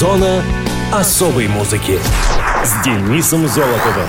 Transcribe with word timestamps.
Зона 0.00 0.42
особой 0.90 1.46
музыки 1.46 1.98
с 2.64 2.82
Денисом 2.82 3.46
Золотовым. 3.46 4.08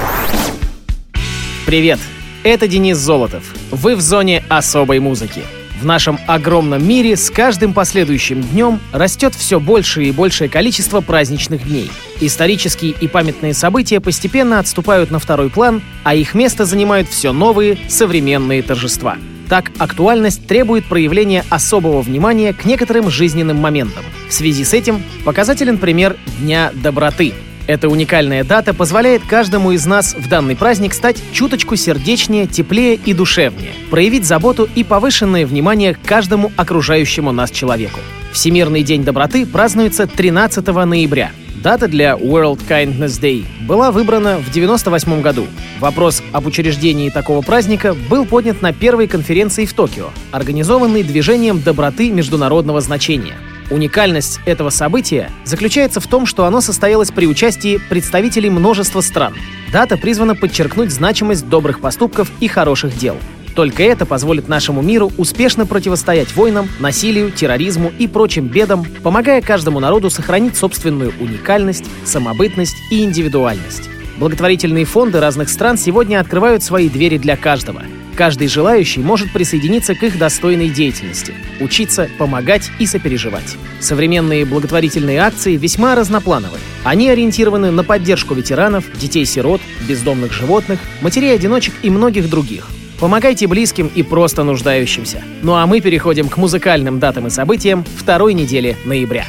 Привет, 1.65 1.99
это 2.43 2.69
Денис 2.69 2.97
Золотов. 2.97 3.43
Вы 3.71 3.97
в 3.97 3.99
зоне 3.99 4.41
особой 4.47 4.99
музыки. 4.99 5.41
В 5.81 5.85
нашем 5.85 6.17
огромном 6.27 6.87
мире 6.87 7.17
с 7.17 7.29
каждым 7.29 7.73
последующим 7.73 8.41
днем 8.41 8.79
растет 8.93 9.35
все 9.35 9.59
большее 9.59 10.07
и 10.07 10.11
большее 10.13 10.49
количество 10.49 11.01
праздничных 11.01 11.67
дней. 11.67 11.91
Исторические 12.21 12.91
и 12.91 13.09
памятные 13.09 13.53
события 13.53 13.99
постепенно 13.99 14.59
отступают 14.59 15.11
на 15.11 15.19
второй 15.19 15.49
план, 15.49 15.81
а 16.05 16.15
их 16.15 16.33
место 16.35 16.63
занимают 16.63 17.09
все 17.09 17.33
новые 17.33 17.77
современные 17.89 18.63
торжества. 18.63 19.17
Так, 19.51 19.69
актуальность 19.79 20.47
требует 20.47 20.85
проявления 20.85 21.43
особого 21.49 22.01
внимания 22.01 22.53
к 22.53 22.63
некоторым 22.63 23.09
жизненным 23.09 23.57
моментам. 23.57 24.05
В 24.29 24.33
связи 24.33 24.63
с 24.63 24.73
этим 24.73 25.03
показателен 25.25 25.77
пример 25.77 26.15
Дня 26.39 26.71
доброты— 26.73 27.33
эта 27.67 27.89
уникальная 27.89 28.45
дата 28.45 28.73
позволяет 28.73 29.23
каждому 29.27 29.71
из 29.71 29.85
нас 29.85 30.13
в 30.13 30.29
данный 30.29 30.55
праздник 30.55 30.93
стать 30.93 31.21
чуточку 31.33 31.75
сердечнее, 31.75 32.47
теплее 32.47 32.95
и 32.95 33.13
душевнее, 33.13 33.73
проявить 33.89 34.25
заботу 34.25 34.69
и 34.73 34.85
повышенное 34.85 35.45
внимание 35.45 35.95
к 35.95 36.01
каждому 36.01 36.53
окружающему 36.55 37.33
нас 37.33 37.51
человеку. 37.51 37.99
Всемирный 38.31 38.83
день 38.83 39.03
доброты 39.03 39.45
празднуется 39.45 40.07
13 40.07 40.65
ноября. 40.65 41.31
Дата 41.63 41.87
для 41.87 42.13
World 42.13 42.59
Kindness 42.67 43.21
Day 43.21 43.45
была 43.67 43.91
выбрана 43.91 44.37
в 44.37 44.49
1998 44.49 45.21
году. 45.21 45.47
Вопрос 45.79 46.23
об 46.31 46.47
учреждении 46.47 47.09
такого 47.09 47.41
праздника 47.41 47.93
был 47.93 48.25
поднят 48.25 48.61
на 48.61 48.73
первой 48.73 49.07
конференции 49.07 49.65
в 49.65 49.73
Токио, 49.73 50.09
организованной 50.31 51.03
движением 51.03 51.61
доброты 51.61 52.11
международного 52.11 52.81
значения– 52.81 53.35
Уникальность 53.71 54.41
этого 54.45 54.69
события 54.69 55.31
заключается 55.45 56.01
в 56.01 56.07
том, 56.07 56.25
что 56.25 56.43
оно 56.43 56.59
состоялось 56.59 57.09
при 57.09 57.25
участии 57.25 57.79
представителей 57.89 58.49
множества 58.49 58.99
стран. 58.99 59.33
Дата 59.71 59.95
призвана 59.95 60.35
подчеркнуть 60.35 60.91
значимость 60.91 61.47
добрых 61.47 61.79
поступков 61.79 62.29
и 62.41 62.49
хороших 62.49 62.97
дел. 62.97 63.15
Только 63.55 63.83
это 63.83 64.05
позволит 64.05 64.47
нашему 64.47 64.81
миру 64.81 65.11
успешно 65.17 65.65
противостоять 65.65 66.35
войнам, 66.35 66.69
насилию, 66.79 67.31
терроризму 67.31 67.91
и 67.97 68.07
прочим 68.07 68.47
бедам, 68.47 68.85
помогая 69.03 69.41
каждому 69.41 69.79
народу 69.79 70.09
сохранить 70.09 70.55
собственную 70.55 71.13
уникальность, 71.19 71.85
самобытность 72.05 72.77
и 72.89 73.03
индивидуальность. 73.03 73.89
Благотворительные 74.17 74.85
фонды 74.85 75.19
разных 75.19 75.49
стран 75.49 75.77
сегодня 75.77 76.19
открывают 76.19 76.63
свои 76.63 76.89
двери 76.89 77.17
для 77.17 77.35
каждого– 77.35 77.83
Каждый 78.15 78.49
желающий 78.49 78.99
может 78.99 79.31
присоединиться 79.31 79.95
к 79.95 80.03
их 80.03 80.17
достойной 80.17 80.69
деятельности, 80.69 81.33
учиться, 81.59 82.09
помогать 82.17 82.69
и 82.77 82.85
сопереживать. 82.85 83.55
Современные 83.79 84.45
благотворительные 84.45 85.19
акции 85.19 85.55
весьма 85.55 85.95
разноплановые. 85.95 86.61
Они 86.83 87.09
ориентированы 87.09 87.71
на 87.71 87.83
поддержку 87.83 88.33
ветеранов, 88.33 88.85
детей-сирот, 88.95 89.61
бездомных 89.87 90.33
животных, 90.33 90.79
матерей-одиночек 91.01 91.73
и 91.83 91.89
многих 91.89 92.29
других. 92.29 92.67
Помогайте 93.01 93.47
близким 93.47 93.89
и 93.95 94.03
просто 94.03 94.43
нуждающимся. 94.43 95.23
Ну 95.41 95.55
а 95.55 95.65
мы 95.65 95.81
переходим 95.81 96.29
к 96.29 96.37
музыкальным 96.37 96.99
датам 96.99 97.25
и 97.25 97.29
событиям 97.31 97.83
второй 97.83 98.35
недели 98.35 98.77
ноября. 98.85 99.25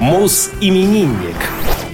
Мус-именинник. 0.00 1.36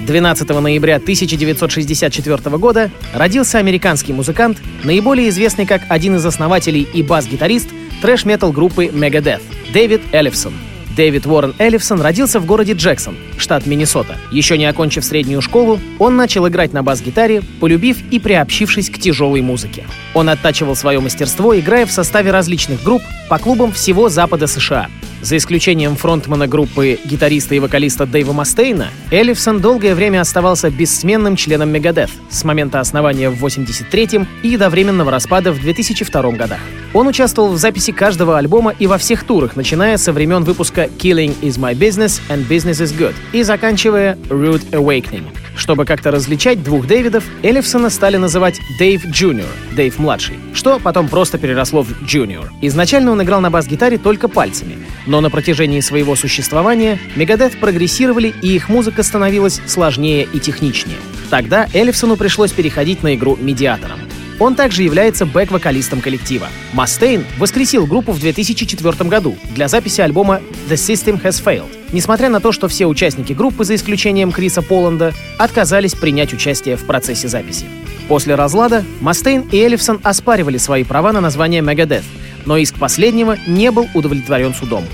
12 0.07 0.49
ноября 0.49 0.97
1964 0.97 2.57
года 2.59 2.93
родился 3.13 3.59
американский 3.59 4.13
музыкант, 4.13 4.59
наиболее 4.85 5.31
известный 5.31 5.67
как 5.67 5.83
один 5.89 6.15
из 6.15 6.25
основателей 6.25 6.87
и 6.95 7.03
бас-гитарист 7.03 7.71
трэш-метал 8.01 8.53
группы 8.53 8.87
Megadeth— 8.87 9.43
Дэвид 9.73 10.03
Эллифсон. 10.13 10.53
Дэвид 10.99 11.27
Уоррен 11.27 11.55
Эллифсон 11.61 12.01
родился 12.01 12.41
в 12.41 12.45
городе 12.45 12.73
Джексон, 12.73 13.17
штат 13.37 13.67
Миннесота. 13.67 14.17
Еще 14.33 14.59
не 14.59 14.67
окончив 14.67 15.05
среднюю 15.05 15.41
школу, 15.41 15.79
он 16.01 16.17
начал 16.17 16.49
играть 16.49 16.73
на 16.73 16.83
бас-гитаре, 16.83 17.43
полюбив 17.61 17.99
и 18.11 18.19
приобщившись 18.19 18.91
к 18.91 18.99
тяжелой 18.99 19.41
музыке. 19.41 19.85
Он 20.13 20.29
оттачивал 20.29 20.75
свое 20.75 20.99
мастерство, 20.99 21.57
играя 21.57 21.87
в 21.87 21.93
составе 21.93 22.33
различных 22.33 22.83
групп 22.83 23.03
по 23.31 23.39
клубам 23.39 23.71
всего 23.71 24.09
Запада 24.09 24.49
США— 24.49 24.89
за 25.21 25.37
исключением 25.37 25.97
фронтмана 25.97 26.47
группы 26.47 26.99
гитариста 27.05 27.55
и 27.55 27.59
вокалиста 27.59 28.07
Дэйва 28.07 28.33
Мастейна, 28.33 28.89
Эллифсон 29.11 29.61
долгое 29.61 29.95
время 29.95 30.21
оставался 30.21 30.71
бессменным 30.71 31.35
членом 31.35 31.75
Megadeth 31.75 32.11
с 32.31 32.45
момента 32.45 32.79
основания 32.79 33.29
в 33.29 33.45
83-м 33.45 34.29
и 34.43 34.57
до 34.57 34.71
временного 34.71 35.11
распада 35.11 35.53
в 35.53 35.61
2002 35.61 36.31
годах. 36.33 36.61
Он 36.95 37.07
участвовал 37.07 37.53
в 37.53 37.59
записи 37.59 37.93
каждого 37.93 38.39
альбома 38.39 38.75
и 38.79 38.87
во 38.87 38.99
всех 38.99 39.25
турах, 39.25 39.57
начиная 39.57 39.99
со 39.99 40.13
времен 40.13 40.45
выпуска 40.45 40.85
Killing 40.85 41.39
is 41.41 41.59
my 41.59 41.75
business 41.75 42.21
and 42.29 42.49
Business 42.49 42.83
is 42.83 42.97
good 42.97 43.15
и 43.33 43.43
заканчивая 43.43 44.17
Rude 44.29 44.71
Awakening. 44.71 45.25
Чтобы 45.55 45.85
как-то 45.85 46.13
различать 46.13 46.63
двух 46.63 46.87
Дэвидов, 46.87 47.25
Эллифсона 47.43 47.91
стали 47.91 48.17
называть 48.17 48.61
Дэйв 48.79 49.07
Джуниор, 49.07 49.49
Дэйв 49.75 49.99
младший, 49.99 50.37
что 50.55 50.79
потом 50.79 51.09
просто 51.09 51.37
переросло 51.37 51.83
в 51.83 52.05
Джуниор. 52.05 52.51
Изначально 52.63 53.11
он 53.11 53.23
играл 53.23 53.41
на 53.41 53.51
бас-гитаре 53.51 53.99
только 53.99 54.29
пальцами, 54.29 54.79
но 55.07 55.21
на 55.21 55.31
протяжении 55.31 55.81
своего 55.81 56.15
существования 56.15 56.99
Megadeth 57.17 57.59
прогрессировали 57.59 58.33
и 58.41 58.55
их 58.55 58.69
музыка 58.69 59.03
становилась 59.03 59.61
сложнее 59.67 60.29
и 60.33 60.39
техничнее. 60.39 60.99
Тогда 61.29 61.67
Эллифсону 61.75 62.17
пришлось 62.17 62.53
переходить 62.53 63.03
на 63.03 63.15
игру 63.15 63.37
медиатором. 63.39 63.98
Он 64.39 64.55
также 64.55 64.83
является 64.83 65.27
бэк-вокалистом 65.27 66.01
коллектива. 66.01 66.49
Мастейн 66.73 67.25
воскресил 67.39 67.87
группу 67.87 68.13
в 68.13 68.21
2004 68.21 69.09
году 69.09 69.37
для 69.55 69.69
записи 69.69 70.01
альбома 70.01 70.41
«The 70.69 70.75
System 70.75 71.21
Has 71.21 71.43
Failed», 71.43 71.69
несмотря 71.93 72.29
на 72.29 72.41
то, 72.41 72.53
что 72.53 72.69
все 72.69 72.87
участники 72.87 73.33
группы, 73.33 73.65
за 73.65 73.75
исключением 73.75 74.31
Криса 74.31 74.63
Поланда, 74.63 75.13
отказались 75.39 75.95
принять 75.95 76.33
участие 76.33 76.77
в 76.77 76.85
процессе 76.85 77.27
записи. 77.27 77.67
После 78.07 78.37
разлада 78.37 78.85
Мастейн 79.01 79.43
и 79.51 79.59
Эллифсон 79.59 80.01
оспаривали 80.03 80.57
свои 80.57 80.85
права 80.85 81.13
на 81.13 81.21
название 81.21 81.61
Megadeth, 81.61 82.05
но 82.47 82.57
иск 82.57 82.77
последнего 82.77 83.37
не 83.47 83.71
был 83.71 83.89
удовлетворен 83.93 84.55
судом. 84.55 84.85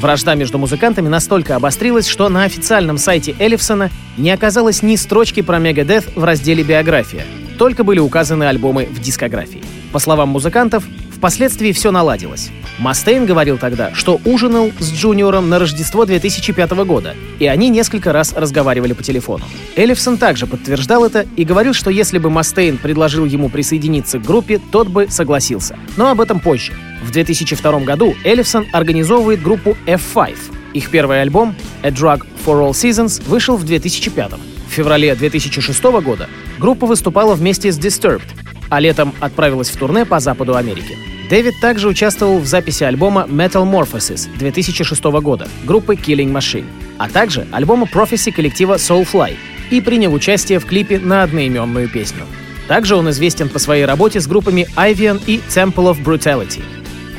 Вражда 0.00 0.34
между 0.34 0.58
музыкантами 0.58 1.08
настолько 1.08 1.56
обострилась, 1.56 2.06
что 2.06 2.28
на 2.28 2.44
официальном 2.44 2.98
сайте 2.98 3.34
Эллифсона 3.38 3.90
не 4.16 4.30
оказалось 4.30 4.82
ни 4.82 4.96
строчки 4.96 5.42
про 5.42 5.58
Megadeth 5.58 6.04
в 6.14 6.24
разделе 6.24 6.62
«Биография», 6.62 7.24
только 7.62 7.84
были 7.84 8.00
указаны 8.00 8.42
альбомы 8.42 8.88
в 8.90 8.98
дискографии. 9.00 9.62
По 9.92 10.00
словам 10.00 10.30
музыкантов, 10.30 10.82
впоследствии 11.14 11.70
все 11.70 11.92
наладилось. 11.92 12.50
Мастейн 12.80 13.24
говорил 13.24 13.56
тогда, 13.56 13.94
что 13.94 14.20
ужинал 14.24 14.72
с 14.80 14.92
Джуниором 14.92 15.48
на 15.48 15.60
Рождество 15.60 16.04
2005 16.04 16.72
года, 16.84 17.14
и 17.38 17.46
они 17.46 17.68
несколько 17.68 18.12
раз 18.12 18.32
разговаривали 18.32 18.94
по 18.94 19.04
телефону. 19.04 19.44
Эллифсон 19.76 20.16
также 20.16 20.48
подтверждал 20.48 21.04
это 21.04 21.24
и 21.36 21.44
говорил, 21.44 21.72
что 21.72 21.88
если 21.88 22.18
бы 22.18 22.30
Мастейн 22.30 22.78
предложил 22.78 23.26
ему 23.26 23.48
присоединиться 23.48 24.18
к 24.18 24.24
группе, 24.24 24.60
тот 24.72 24.88
бы 24.88 25.06
согласился. 25.08 25.78
Но 25.96 26.10
об 26.10 26.20
этом 26.20 26.40
позже. 26.40 26.72
В 27.04 27.12
2002 27.12 27.78
году 27.82 28.16
Эллифсон 28.24 28.66
организовывает 28.72 29.40
группу 29.40 29.76
F5. 29.86 30.34
Их 30.74 30.90
первый 30.90 31.22
альбом 31.22 31.54
«A 31.84 31.90
Drug 31.90 32.26
for 32.44 32.68
All 32.68 32.72
Seasons» 32.72 33.22
вышел 33.24 33.56
в 33.56 33.62
2005 33.62 34.32
в 34.32 34.51
феврале 34.72 35.14
2006 35.14 35.82
года 36.02 36.28
группа 36.58 36.86
выступала 36.86 37.34
вместе 37.34 37.70
с 37.70 37.78
Disturbed, 37.78 38.26
а 38.68 38.80
летом 38.80 39.14
отправилась 39.20 39.70
в 39.70 39.76
турне 39.76 40.04
по 40.04 40.20
западу 40.20 40.56
Америки. 40.56 40.96
Дэвид 41.30 41.54
также 41.60 41.88
участвовал 41.88 42.38
в 42.38 42.46
записи 42.46 42.84
альбома 42.84 43.26
Metal 43.28 43.64
Morphosis 43.64 44.28
2006 44.38 45.02
года 45.04 45.48
группы 45.64 45.94
Killing 45.94 46.32
Machine, 46.32 46.66
а 46.98 47.08
также 47.08 47.46
альбома 47.52 47.86
Prophecy 47.92 48.32
коллектива 48.32 48.74
Soulfly 48.74 49.36
и 49.70 49.80
принял 49.80 50.12
участие 50.12 50.58
в 50.58 50.66
клипе 50.66 50.98
на 50.98 51.22
одноименную 51.22 51.88
песню. 51.88 52.24
Также 52.68 52.96
он 52.96 53.08
известен 53.10 53.48
по 53.48 53.58
своей 53.58 53.84
работе 53.84 54.20
с 54.20 54.26
группами 54.26 54.66
Ivian 54.76 55.20
и 55.26 55.40
Temple 55.48 55.94
of 55.94 56.02
Brutality— 56.04 56.62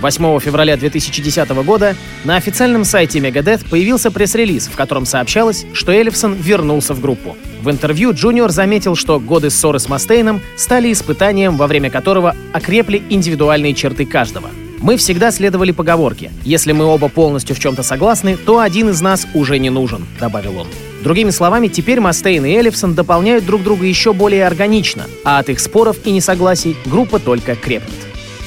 8 0.03 0.39
февраля 0.41 0.75
2010 0.75 1.63
года 1.63 1.95
на 2.25 2.35
официальном 2.35 2.83
сайте 2.83 3.19
Megadeth 3.19 3.69
появился 3.69 4.11
пресс-релиз, 4.11 4.67
в 4.67 4.75
котором 4.75 5.05
сообщалось, 5.05 5.65
что 5.71 5.93
Эллифсон 5.93 6.33
вернулся 6.33 6.93
в 6.93 6.99
группу. 6.99 7.37
В 7.63 7.71
интервью 7.71 8.11
Джуниор 8.11 8.51
заметил, 8.51 8.97
что 8.97 9.21
годы 9.21 9.49
ссоры 9.49 9.79
с 9.79 9.87
Мастейном 9.87 10.41
стали 10.57 10.91
испытанием, 10.91 11.55
во 11.55 11.67
время 11.67 11.89
которого 11.89 12.35
окрепли 12.51 13.01
индивидуальные 13.09 13.73
черты 13.73 14.05
каждого. 14.05 14.49
Мы 14.81 14.97
всегда 14.97 15.31
следовали 15.31 15.71
поговорке 15.71 16.29
«Если 16.43 16.73
мы 16.73 16.83
оба 16.83 17.07
полностью 17.07 17.55
в 17.55 17.59
чем-то 17.59 17.81
согласны, 17.81 18.35
то 18.35 18.59
один 18.59 18.89
из 18.89 18.99
нас 18.99 19.25
уже 19.33 19.59
не 19.59 19.69
нужен»,— 19.69 20.05
добавил 20.19 20.57
он. 20.57 20.67
Другими 21.05 21.29
словами, 21.29 21.69
теперь 21.69 22.01
Мастейн 22.01 22.43
и 22.43 22.51
Эллифсон 22.51 22.95
дополняют 22.95 23.45
друг 23.45 23.63
друга 23.63 23.85
еще 23.85 24.11
более 24.11 24.45
органично, 24.45 25.05
а 25.23 25.39
от 25.39 25.47
их 25.47 25.61
споров 25.61 25.95
и 26.03 26.11
несогласий 26.11 26.75
группа 26.85 27.17
только 27.17 27.55
крепнет. 27.55 27.95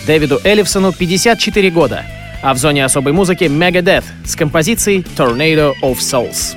Дэвиду 0.06 0.40
Эллифсону 0.44 0.92
54 0.92 1.70
года, 1.70 2.04
а 2.42 2.52
в 2.52 2.58
зоне 2.58 2.84
особой 2.84 3.14
музыки 3.14 3.44
Megadeth 3.44 4.04
с 4.26 4.36
композицией 4.36 5.06
Tornado 5.16 5.72
of 5.82 6.00
Souls. 6.00 6.54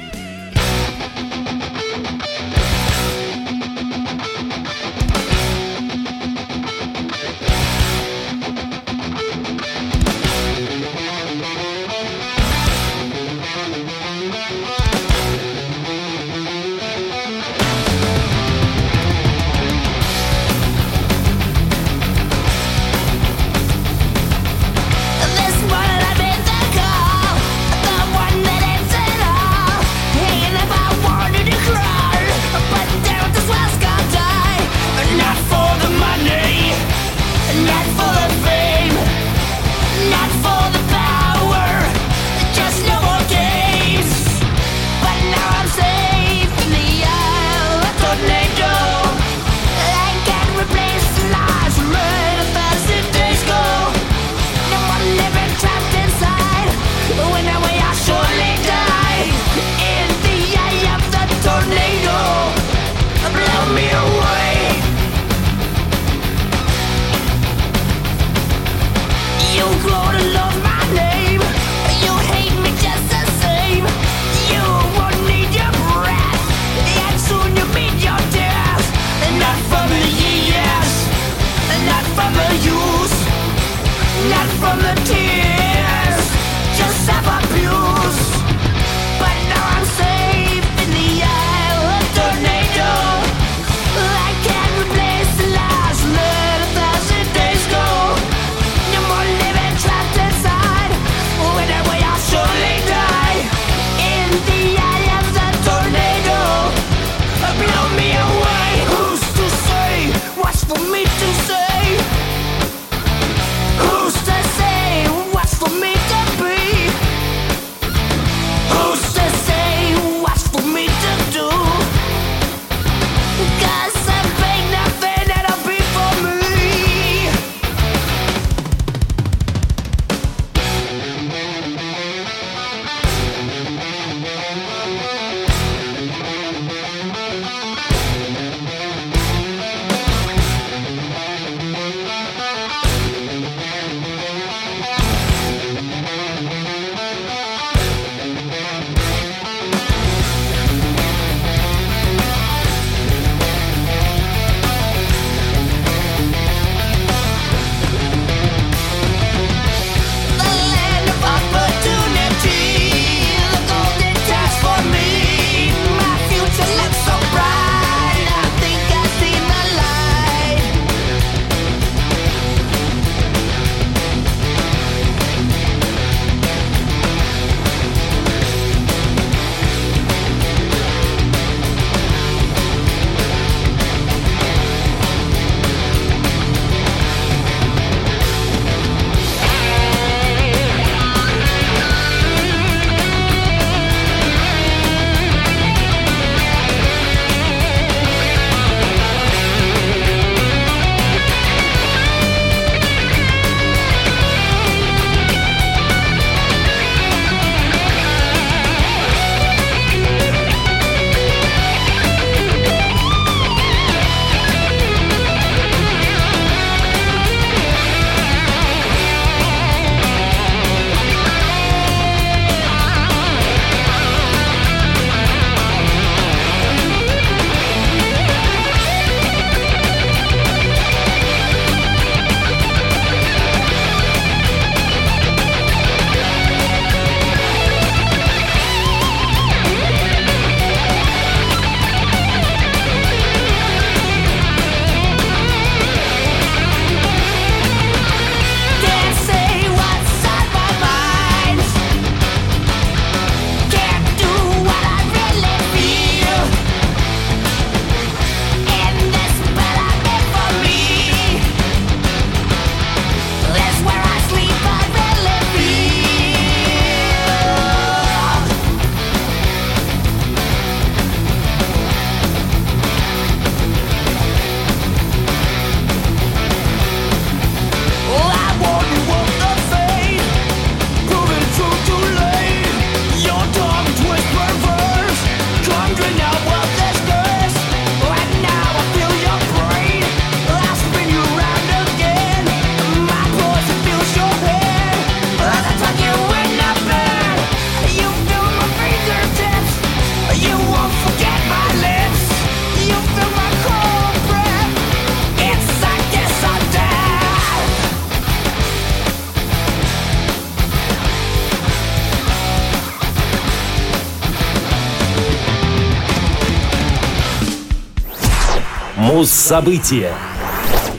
Муз-события 319.10 320.12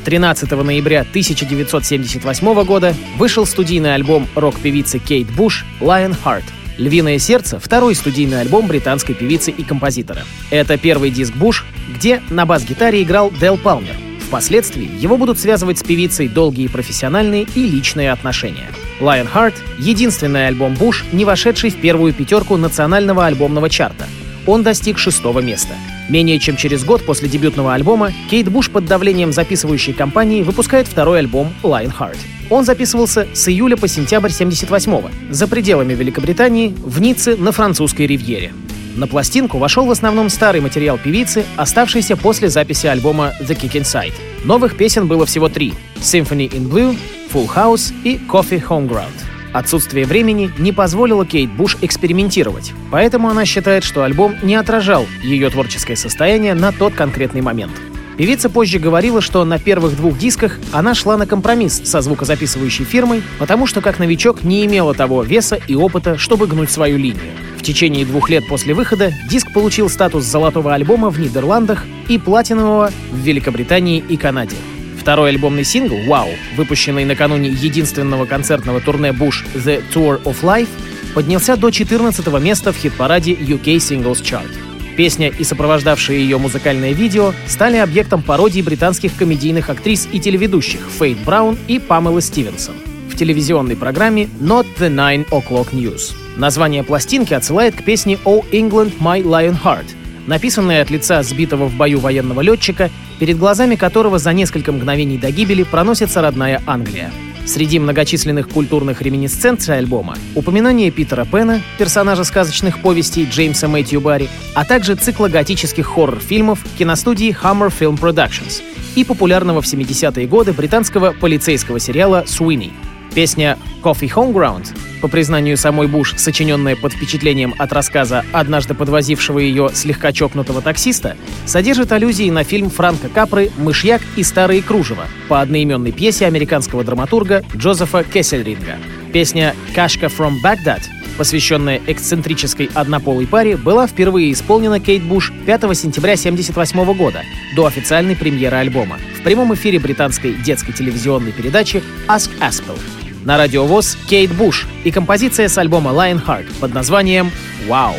13 0.05 0.50
ноября 0.50 1.02
1978 1.02 2.64
года 2.64 2.93
вышел 3.17 3.47
студийный 3.47 3.95
альбом 3.95 4.26
рок-певицы 4.35 4.99
Кейт 4.99 5.31
Буш 5.31 5.64
«Lionheart», 5.81 6.43
«Львиное 6.76 7.21
сердце»— 7.21 7.61
второй 7.62 7.95
студийный 7.95 8.40
альбом 8.40 8.67
британской 8.67 9.14
певицы 9.14 9.52
и 9.52 9.62
композитора. 9.62 10.23
Это 10.50 10.76
первый 10.76 11.12
диск 11.12 11.33
Буш, 11.37 11.64
где 11.95 12.21
на 12.31 12.47
бас-гитаре 12.47 13.00
играл 13.05 13.31
Дел 13.31 13.57
Палмер. 13.57 13.95
Впоследствии 14.26 14.90
его 14.99 15.17
будут 15.17 15.38
связывать 15.38 15.79
с 15.79 15.85
певицей 15.85 16.26
долгие 16.26 16.67
профессиональные 16.67 17.47
и 17.55 17.62
личные 17.62 18.11
отношения. 18.11 18.73
Lionheart— 18.99 19.55
единственный 19.79 20.49
альбом 20.49 20.75
Буш, 20.75 21.05
не 21.12 21.25
вошедший 21.25 21.71
в 21.71 21.81
первую 21.81 22.12
пятерку 22.12 22.57
национального 22.57 23.25
альбомного 23.26 23.71
чарта. 23.71 24.07
Он 24.50 24.62
достиг 24.62 24.99
шестого 24.99 25.38
места— 25.40 25.75
Менее 26.11 26.40
чем 26.40 26.57
через 26.57 26.85
год 26.85 27.07
после 27.07 27.28
дебютного 27.28 27.73
альбома 27.73 28.12
Кейт 28.28 28.49
Буш 28.49 28.69
под 28.69 28.85
давлением 28.85 29.33
записывающей 29.33 29.92
компании 29.92 30.42
выпускает 30.42 30.88
второй 30.88 31.21
альбом 31.21 31.54
Lionheart. 31.62 32.16
Он 32.50 32.64
записывался 32.64 33.28
с 33.33 33.49
июля 33.49 33.76
по 33.76 33.87
сентябрь 33.87 34.30
78-го 34.30 35.09
за 35.30 35.47
пределами 35.47 35.95
Великобритании 35.95 36.75
в 36.76 37.00
Ницце 37.00 37.37
на 37.37 37.52
французской 37.52 38.07
ривьере. 38.09 38.52
На 38.97 39.07
пластинку 39.07 39.59
вошел 39.59 39.87
в 39.87 39.90
основном 39.92 40.28
старый 40.28 40.61
материал 40.61 40.99
певицы, 40.99 41.45
оставшийся 41.57 42.16
после 42.16 42.49
записи 42.49 42.88
альбома 42.88 43.33
The 43.40 43.57
Kick 43.57 43.80
Inside. 43.80 44.14
Новых 44.42 44.76
песен 44.76 45.07
было 45.07 45.26
всего 45.26 45.49
три— 45.49 45.75
Symphony 46.00 46.50
in 46.50 46.69
Blue, 46.69 46.99
Full 47.33 47.49
House 47.54 47.95
и 48.02 48.19
Coffee 48.28 48.61
Homeground. 48.69 49.30
Отсутствие 49.52 50.07
времени 50.07 50.50
не 50.59 50.73
позволило 50.73 51.26
Кейт 51.26 51.50
Буш 51.50 51.76
экспериментировать, 51.80 52.73
поэтому 52.90 53.28
она 53.28 53.45
считает, 53.45 53.83
что 53.83 54.04
альбом 54.04 54.37
не 54.42 54.54
отражал 54.54 55.07
ее 55.23 55.50
творческое 55.50 55.97
состояние 55.97 56.54
на 56.54 56.71
тот 56.73 56.95
конкретный 56.95 57.40
момент. 57.40 57.73
Певица 58.16 58.50
позже 58.50 58.78
говорила, 58.78 59.21
что 59.21 59.45
на 59.45 59.59
первых 59.59 59.97
двух 59.97 60.19
дисках 60.19 60.59
она 60.73 60.95
шла 60.95 61.16
на 61.16 61.26
компромисс 61.26 61.80
со 61.85 62.00
звукозаписывающей 62.00 62.85
фирмой, 62.85 63.23
потому 63.38 63.66
что 63.66 63.80
как 63.80 63.99
новичок 63.99 64.45
не 64.45 64.66
имела 64.66 64.95
того 64.95 65.23
веса 65.23 65.59
и 65.66 65.75
опыта, 65.75 66.19
чтобы 66.19 66.47
гнуть 66.47 66.71
свою 66.71 66.99
линию. 66.99 67.33
В 67.57 67.62
течение 67.62 68.04
двух 68.04 68.30
лет 68.30 68.47
после 68.47 68.75
выхода 68.75 69.12
диск 69.28 69.52
получил 69.52 69.88
статус 69.88 70.25
золотого 70.25 70.75
альбома 70.75 71.11
в 71.11 71.19
Нидерландах 71.19 71.85
и 72.09 72.19
платинового 72.19 72.90
в 73.11 73.16
Великобритании 73.16 74.04
и 74.07 74.16
Канаде. 74.16 74.57
Второй 75.00 75.30
альбомный 75.30 75.64
сингл 75.64 75.97
«Wow», 75.97 76.28
выпущенный 76.57 77.07
накануне 77.07 77.49
единственного 77.49 78.26
концертного 78.26 78.83
турне 78.83 79.09
Bush 79.09 79.47
«The 79.54 79.83
Tour 79.95 80.23
of 80.25 80.42
Life», 80.42 80.69
поднялся 81.14 81.57
до 81.57 81.71
14 81.71 82.26
места 82.40 82.71
в 82.71 82.76
хит-параде 82.76 83.33
UK 83.33 83.76
Singles 83.76 84.23
Chart. 84.23 84.50
Песня 84.99 85.28
и 85.28 85.42
сопровождавшее 85.42 86.21
ее 86.21 86.37
музыкальное 86.37 86.92
видео 86.92 87.33
стали 87.47 87.78
объектом 87.78 88.23
пародий 88.23 88.61
британских 88.61 89.16
комедийных 89.16 89.71
актрис 89.71 90.07
и 90.12 90.21
телеведущих 90.21 90.80
Фейт 90.99 91.16
Браун 91.25 91.57
и 91.66 91.78
Памелы 91.78 92.21
Стивенсон 92.21 92.75
в 93.09 93.16
телевизионной 93.16 93.76
программе 93.76 94.28
Not 94.40 94.66
the 94.78 94.95
Nine 94.95 95.26
O'Clock 95.30 95.73
News. 95.73 96.14
Название 96.37 96.85
пластинки 96.85 97.33
отсылает 97.33 97.75
к 97.75 97.83
песне 97.83 98.19
«Oh 98.25 98.45
England, 98.52 98.99
My 99.00 99.23
Lionheart», 99.23 99.87
написанной 100.31 100.81
от 100.81 100.91
лица 100.91 101.25
сбитого 101.25 101.67
в 101.67 101.75
бою 101.75 101.99
военного 101.99 102.41
летчика 102.41 102.89
перед 103.19 103.37
глазами 103.37 103.75
которого 103.75 104.21
за 104.21 104.33
несколько 104.33 104.71
мгновений 104.71 105.19
до 105.19 105.33
гибели 105.33 105.65
проносится 105.65 106.23
родная 106.23 106.63
Англия. 106.67 107.11
Среди 107.47 107.81
многочисленных 107.81 108.49
культурных 108.49 109.03
реминисценций 109.03 109.77
альбома 109.77 110.17
упоминание 110.37 110.93
Питера 110.93 111.25
Пена, 111.25 111.61
персонажа 111.79 112.23
сказочных 112.23 112.81
повестей 112.81 113.27
Джеймса 113.29 113.67
Мэтью 113.67 114.01
Барри, 114.01 114.29
а 114.55 114.65
также 114.65 114.95
цикла 114.95 115.27
готических 115.27 115.85
хоррор-фильмов 115.87 116.61
киностудии 116.79 117.37
Hammer 117.43 117.73
Film 117.77 117.99
Productions 117.99 118.63
и 118.95 119.03
популярного 119.03 119.61
в 119.61 119.65
70-е 119.65 120.29
годы 120.29 120.53
британского 120.53 121.11
полицейского 121.13 121.81
сериала 121.81 122.23
«Суини», 122.29 122.73
Песня 123.14 123.59
«Coffee 123.83 124.12
Homeground», 124.12 124.69
по 125.00 125.09
признанию 125.09 125.57
самой 125.57 125.88
Буш, 125.88 126.14
сочиненная 126.17 126.76
под 126.76 126.93
впечатлением 126.93 127.55
от 127.59 127.73
рассказа 127.73 128.25
однажды 128.33 128.75
подвозившего 128.75 129.38
ее 129.38 129.71
слегка 129.73 130.12
чокнутого 130.12 130.61
таксиста, 130.61 131.17
содержит 131.47 131.90
аллюзии 131.93 132.29
на 132.29 132.45
фильм 132.45 132.69
Франка 132.71 133.09
Капры 133.09 133.50
«Мышьяк 133.57 134.02
и 134.17 134.23
старые 134.23 134.62
кружева» 134.62 135.07
по 135.29 135.40
одноименной 135.40 135.93
пьесе 135.93 136.26
американского 136.26 136.85
драматурга 136.85 137.45
Джозефа 137.57 138.05
Кессельринга. 138.05 138.76
Песня 139.12 139.55
«Кашка 139.75 140.07
from 140.07 140.35
Baghdad» 140.45 140.83
посвященная 141.21 141.83
эксцентрической 141.87 142.71
однополой 142.73 143.27
паре, 143.27 143.59
была 143.59 143.87
впервые 143.87 144.33
исполнена 144.33 144.81
Кейт 144.81 145.03
Буш 145.03 145.35
5 145.45 145.77
сентября 145.77 146.15
1978 146.15 146.95
года, 146.95 147.21
до 147.55 147.67
официальной 147.67 148.17
премьеры 148.17 148.57
альбома, 148.57 148.97
в 149.19 149.23
прямом 149.23 149.53
эфире 149.53 149.79
британской 149.79 150.33
детской 150.33 150.73
телевизионной 150.73 151.33
передачи 151.33 151.83
Ask 152.09 152.31
Aspel. 152.41 152.79
На 153.27 153.37
радиовоз 153.37 153.99
Кейт 154.09 154.33
Буш 154.33 154.67
и 154.83 154.91
композиция 154.91 155.49
с 155.49 155.59
альбома 155.59 155.91
Lionheart 155.91 156.47
под 156.59 156.73
названием 156.73 157.31
«Wow». 157.69 157.97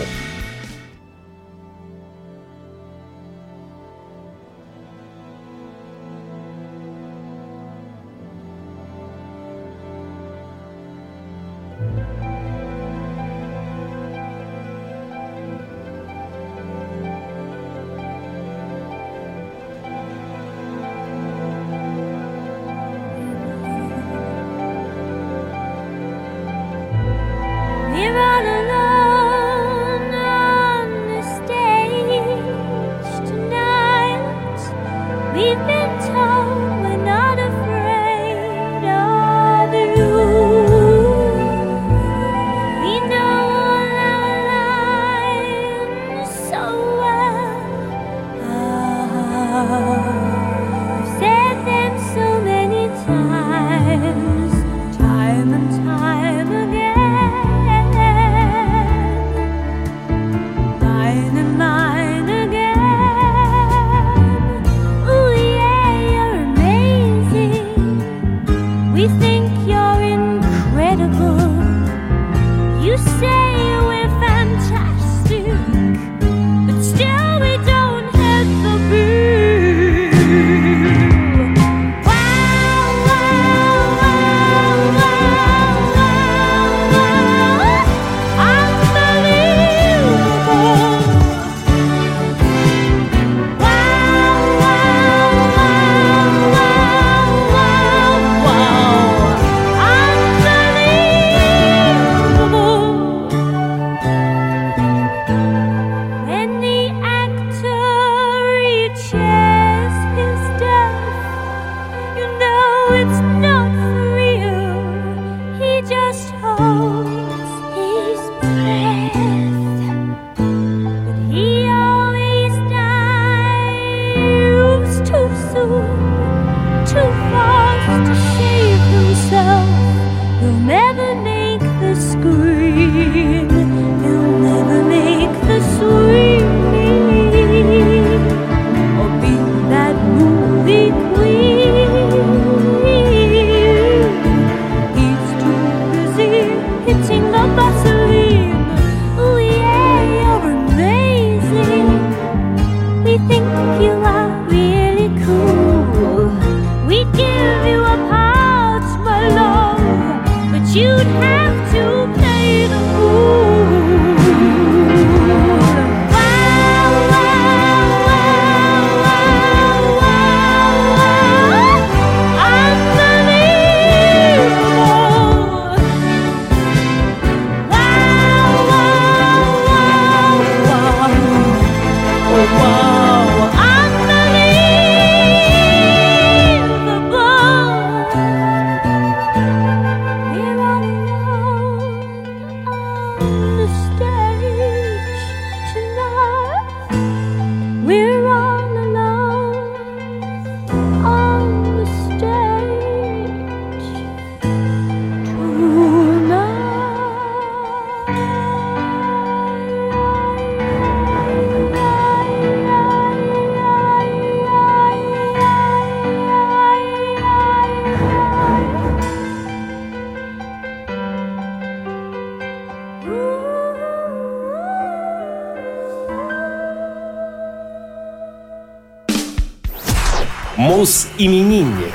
Мус-именинник. 230.82 231.94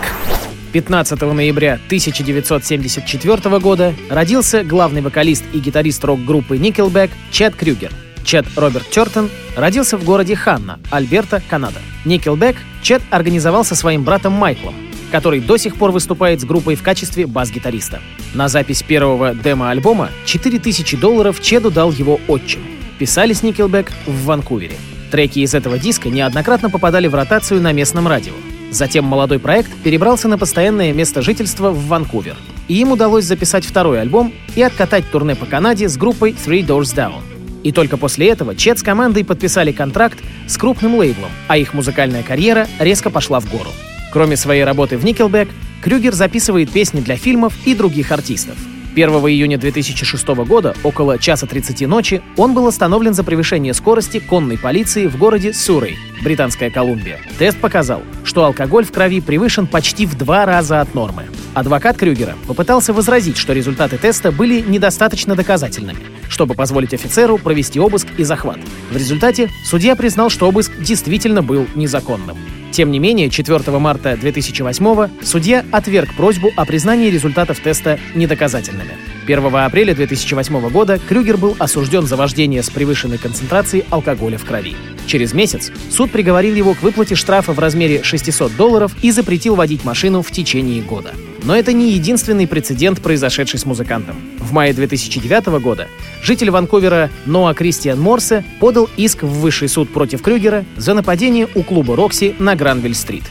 15 0.73 1.21
ноября 1.21 1.81
1974 1.87 3.59
года 3.59 3.93
родился 4.09 4.62
главный 4.62 5.00
вокалист 5.00 5.43
и 5.52 5.59
гитарист 5.59 6.05
рок-группы 6.05 6.57
Nickelback 6.57 7.11
Чет 7.33 7.57
Крюгер. 7.57 7.90
Чет 8.23 8.47
Роберт 8.55 8.88
Чертон 8.88 9.28
родился 9.57 9.99
в 9.99 10.05
городе 10.05 10.37
Ханна, 10.37 10.78
Альберта, 10.93 11.43
Канада. 11.50 11.81
Nickelback 12.05 12.55
Чет 12.81 13.02
организовал 13.11 13.64
со 13.64 13.75
своим 13.75 14.05
братом 14.05 14.35
Майклом, 14.35 14.76
который 15.11 15.40
до 15.40 15.57
сих 15.57 15.75
пор 15.75 15.90
выступает 15.90 16.40
с 16.40 16.45
группой 16.45 16.76
в 16.76 16.85
качестве 16.85 17.26
бас-гитариста. 17.26 17.99
На 18.35 18.47
запись 18.47 18.85
первого 18.85 19.35
демо-альбома 19.35 20.11
4000 20.26 20.97
долларов 20.97 21.43
Чеду 21.43 21.73
дал 21.73 21.90
его 21.90 22.21
отчим. 22.28 22.61
Писали 23.00 23.33
с 23.33 23.43
Nickelback 23.43 23.90
в 24.07 24.26
Ванкувере. 24.26 24.76
Треки 25.11 25.40
из 25.40 25.55
этого 25.55 25.76
диска 25.76 26.09
неоднократно 26.09 26.71
попадали 26.71 27.09
в 27.09 27.16
ротацию 27.16 27.61
на 27.61 27.72
местном 27.72 28.07
радио. 28.07 28.35
Затем 28.70 29.05
молодой 29.05 29.38
проект 29.38 29.70
перебрался 29.83 30.29
на 30.29 30.38
постоянное 30.38 30.92
место 30.92 31.22
жительства 31.22 31.70
в 31.70 31.87
Ванкувер. 31.87 32.37
И 32.68 32.81
им 32.81 32.92
удалось 32.92 33.24
записать 33.24 33.64
второй 33.64 34.00
альбом 34.00 34.33
и 34.55 34.62
откатать 34.62 35.11
турне 35.11 35.35
по 35.35 35.46
Канаде 35.46 35.88
с 35.88 35.96
группой 35.96 36.33
Three 36.33 36.66
Doors 36.66 36.94
Down. 36.94 37.22
И 37.62 37.72
только 37.72 37.96
после 37.96 38.29
этого 38.29 38.55
Чет 38.55 38.79
с 38.79 38.83
командой 38.83 39.24
подписали 39.24 39.72
контракт 39.72 40.18
с 40.46 40.57
крупным 40.57 40.96
лейблом, 40.96 41.31
а 41.48 41.57
их 41.57 41.74
музыкальная 41.74 42.22
карьера 42.22 42.68
резко 42.79 43.11
пошла 43.11 43.40
в 43.40 43.50
гору. 43.50 43.70
Кроме 44.12 44.37
своей 44.37 44.64
работы 44.64 44.98
в 44.98 45.05
Nickelback, 45.05 45.48
Крюгер 45.83 46.12
записывает 46.12 46.70
песни 46.70 47.00
для 47.00 47.16
фильмов 47.16 47.55
и 47.64 47.74
других 47.74 48.12
артистов— 48.12 48.57
1 48.96 49.11
июня 49.11 49.59
2006 49.59 50.26
года, 50.48 50.74
около 50.82 51.18
часа 51.18 51.46
30 51.46 51.87
ночи, 51.87 52.22
он 52.38 52.54
был 52.54 52.66
остановлен 52.66 53.12
за 53.12 53.24
превышение 53.24 53.74
скорости 53.74 54.20
конной 54.20 54.56
полиции 54.56 55.06
в 55.06 55.18
городе 55.18 55.52
Суррей, 55.52 55.98
Британская 56.22 56.70
Колумбия. 56.70 57.20
Тест 57.38 57.59
показал, 57.59 58.00
что 58.24 58.46
алкоголь 58.46 58.87
в 58.87 58.92
крови 58.92 59.20
превышен 59.20 59.66
почти 59.66 60.06
в 60.06 60.16
два 60.16 60.46
раза 60.46 60.80
от 60.80 60.94
нормы. 60.94 61.24
Адвокат 61.52 61.98
Крюгера 61.98 62.37
попытался 62.46 62.94
возразить, 62.94 63.37
что 63.37 63.52
результаты 63.52 63.98
теста 63.98 64.32
были 64.32 64.62
недостаточно 64.62 65.37
доказательными, 65.37 66.00
чтобы 66.30 66.54
позволить 66.54 66.94
офицеру 66.94 67.37
провести 67.37 67.78
обыск 67.78 68.09
и 68.16 68.24
захват. 68.24 68.59
В 68.90 68.96
результате 68.96 69.50
судья 69.62 69.94
признал, 69.94 70.30
что 70.30 70.48
обыск 70.48 70.72
действительно 70.80 71.42
был 71.42 71.66
незаконным. 71.74 72.38
Тем 72.76 72.90
не 72.90 72.98
менее, 72.98 73.30
4 73.30 73.78
марта 73.78 74.18
2008 74.18 75.08
судья 75.22 75.64
отверг 75.72 76.14
просьбу 76.14 76.52
о 76.56 76.66
признании 76.66 77.08
результатов 77.08 77.58
теста 77.58 77.98
недоказательными. 78.14 79.15
1 79.26 79.44
апреля 79.56 79.92
2008 79.92 80.68
года 80.70 81.00
Крюгер 81.08 81.36
был 81.36 81.56
осужден 81.58 82.06
за 82.06 82.16
вождение 82.16 82.62
с 82.62 82.70
превышенной 82.70 83.18
концентрацией 83.18 83.84
алкоголя 83.90 84.38
в 84.38 84.44
крови. 84.44 84.76
Через 85.06 85.32
месяц 85.32 85.72
суд 85.90 86.12
приговорил 86.12 86.54
его 86.54 86.74
к 86.74 86.82
выплате 86.82 87.16
штрафа 87.16 87.52
в 87.52 87.58
размере 87.58 88.02
600 88.04 88.54
долларов 88.56 88.92
и 89.02 89.10
запретил 89.10 89.56
водить 89.56 89.84
машину 89.84 90.22
в 90.22 90.30
течение 90.30 90.80
года. 90.80 91.12
Но 91.42 91.56
это 91.56 91.72
не 91.72 91.92
единственный 91.92 92.46
прецедент, 92.46 93.00
произошедший 93.00 93.58
с 93.58 93.66
музыкантом. 93.66 94.16
В 94.38 94.52
мае 94.52 94.72
2009 94.72 95.46
года 95.60 95.88
житель 96.22 96.50
Ванкувера 96.50 97.10
Ноа 97.24 97.52
Кристиан 97.54 98.00
Морсе 98.00 98.44
подал 98.60 98.88
иск 98.96 99.24
в 99.24 99.40
высший 99.40 99.68
суд 99.68 99.92
против 99.92 100.22
Крюгера 100.22 100.64
за 100.76 100.94
нападение 100.94 101.48
у 101.54 101.62
клуба 101.62 101.96
«Рокси» 101.96 102.34
на 102.38 102.54
Гранвиль-стрит. 102.54 103.24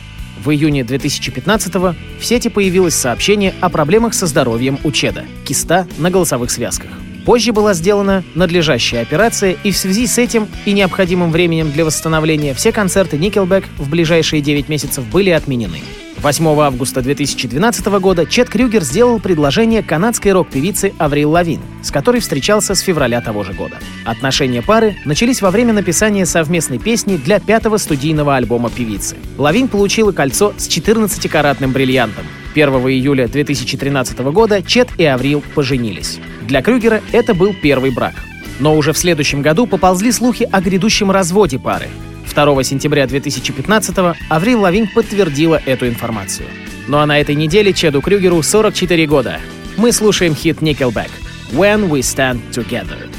В 0.43 0.51
июне 0.51 0.81
2015-го 0.81 1.95
в 2.19 2.25
сети 2.25 2.49
появилось 2.49 2.95
сообщение 2.95 3.53
о 3.61 3.69
проблемах 3.69 4.13
со 4.13 4.27
здоровьем 4.27 4.79
у 4.83 4.91
Чеда– 4.91 5.25
киста 5.45 5.87
на 5.97 6.11
голосовых 6.11 6.51
связках. 6.51 6.89
Позже 7.25 7.53
была 7.53 7.73
сделана 7.73 8.23
надлежащая 8.35 9.01
операция, 9.01 9.57
и 9.63 9.71
в 9.71 9.77
связи 9.77 10.05
с 10.05 10.19
этим 10.19 10.47
и 10.65 10.73
необходимым 10.73 11.31
временем 11.31 11.71
для 11.71 11.83
восстановления 11.83 12.53
все 12.53 12.71
концерты 12.71 13.17
Nickelback 13.17 13.65
в 13.77 13.89
ближайшие 13.89 14.41
9 14.41 14.69
месяцев 14.69 15.05
были 15.07 15.31
отменены. 15.31 15.79
8 16.21 16.47
августа 16.59 17.01
2012 17.01 17.85
года 17.99 18.25
Чет 18.25 18.49
Крюгер 18.49 18.83
сделал 18.83 19.19
предложение 19.19 19.83
канадской 19.83 20.31
рок-певице 20.31 20.93
Аврил 20.97 21.31
Лавин, 21.31 21.61
с 21.83 21.91
которой 21.91 22.19
встречался 22.21 22.73
с 22.73 22.79
февраля 22.79 23.21
того 23.21 23.43
же 23.43 23.53
года. 23.53 23.77
Отношения 24.05 24.61
пары 24.61 24.95
начались 25.05 25.41
во 25.41 25.51
время 25.51 25.73
написания 25.73 26.25
совместной 26.25 26.79
песни 26.79 27.17
для 27.17 27.39
пятого 27.39 27.77
студийного 27.77 28.35
альбома 28.35 28.69
певицы. 28.69 29.17
Лавин 29.37 29.67
получила 29.67 30.11
кольцо 30.11 30.53
с 30.57 30.67
14-каратным 30.67 31.71
бриллиантом. 31.71 32.25
1 32.53 32.69
июля 32.69 33.27
2013 33.27 34.17
года 34.19 34.63
Чет 34.63 34.87
и 34.97 35.03
Аврил 35.03 35.43
поженились. 35.53 36.19
Для 36.47 36.61
Крюгера 36.61 37.01
это 37.11 37.33
был 37.33 37.53
первый 37.53 37.91
брак. 37.91 38.15
Но 38.59 38.77
уже 38.77 38.93
в 38.93 38.97
следующем 38.97 39.41
году 39.41 39.67
поползли 39.67 40.11
слухи 40.13 40.47
о 40.49 40.61
грядущем 40.61 41.11
разводе 41.11 41.59
пары. 41.59 41.89
2 42.35 42.63
сентября 42.63 43.07
2015 43.07 43.95
Аврил 44.29 44.61
Лавин 44.61 44.87
подтвердила 44.87 45.61
эту 45.65 45.87
информацию. 45.87 46.47
Ну 46.87 46.97
а 46.97 47.05
на 47.05 47.19
этой 47.19 47.35
неделе 47.35 47.73
Чеду 47.73 48.01
Крюгеру 48.01 48.43
44 48.43 49.05
года. 49.07 49.39
Мы 49.77 49.91
слушаем 49.91 50.35
хит 50.35 50.57
Nickelback 50.57 51.09
«When 51.51 51.89
We 51.89 51.99
Stand 51.99 52.41
Together». 52.51 53.14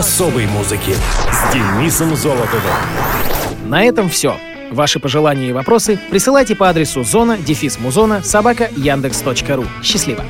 Особой 0.00 0.46
музыки 0.46 0.94
с 1.30 1.52
Денисом 1.52 2.16
Золотовым. 2.16 2.72
На 3.66 3.84
этом 3.84 4.08
все. 4.08 4.34
Ваши 4.70 4.98
пожелания 4.98 5.50
и 5.50 5.52
вопросы 5.52 6.00
присылайте 6.10 6.56
по 6.56 6.70
адресу 6.70 7.04
зона 7.04 7.36
дефис 7.36 7.78
музона 7.78 8.22
собака 8.22 8.70
яндекс.ру. 8.76 9.66
Счастливо! 9.82 10.24